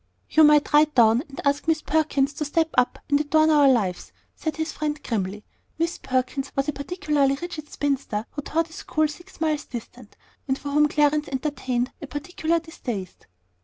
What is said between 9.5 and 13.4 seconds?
distant, and for whom Clarence entertained a particular distaste.